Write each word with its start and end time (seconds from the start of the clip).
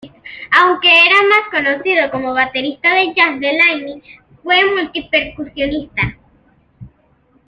Aunque 0.59 0.87
era 0.89 1.17
más 1.29 1.49
conocido 1.51 2.09
como 2.09 2.33
baterista 2.33 2.91
de 2.95 3.13
Jazz, 3.13 3.39
Delaney 3.39 4.01
fue 4.41 4.57
multi-percusionista. 4.75 6.17